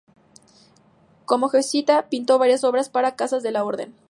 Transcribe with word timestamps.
Como 1.25 1.49
jesuita, 1.49 2.09
pintó 2.09 2.39
varias 2.39 2.63
obras 2.63 2.89
para 2.89 3.15
casas 3.15 3.43
de 3.43 3.51
la 3.51 3.63
orden. 3.63 3.93